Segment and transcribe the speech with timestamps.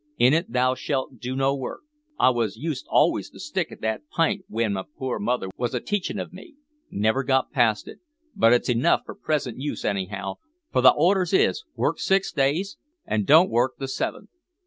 [0.17, 1.83] In it thou shalt do no work.'
[2.19, 5.79] I wos used always to stick at that pint w'en my poor mother was a
[5.79, 6.55] teachin' of me.
[6.89, 7.99] Never got past it.
[8.35, 10.37] But it's enough for present use anyhow,
[10.71, 14.29] for the orders is, work six days an' don't work the seventh.